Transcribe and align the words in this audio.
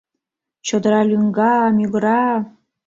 Чодыра 0.65 1.01
лӱҥга, 1.09 1.53
мӱгыра. 1.77 2.23